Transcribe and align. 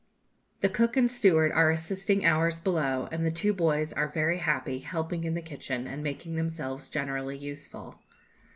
The 0.61 0.67
cook 0.69 0.97
and 0.97 1.11
steward 1.11 1.51
are 1.51 1.69
assisting 1.69 2.25
ours 2.25 2.59
below, 2.59 3.07
and 3.11 3.23
the 3.23 3.29
two 3.29 3.53
boys 3.53 3.93
are 3.93 4.07
very 4.07 4.39
happy, 4.39 4.79
helping 4.79 5.25
in 5.25 5.35
the 5.35 5.43
kitchen, 5.43 5.85
and 5.85 6.01
making 6.01 6.37
themselves 6.37 6.89
generally 6.89 7.37
useful. 7.37 7.99